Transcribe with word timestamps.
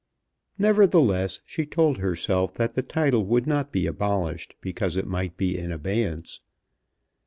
Nevertheless, 0.57 1.41
she 1.45 1.63
told 1.67 1.99
herself 1.99 2.55
that 2.55 2.73
the 2.73 2.81
title 2.81 3.23
would 3.23 3.45
not 3.45 3.71
be 3.71 3.85
abolished, 3.85 4.55
because 4.59 4.97
it 4.97 5.05
might 5.05 5.37
be 5.37 5.55
in 5.55 5.71
abeyance. 5.71 6.39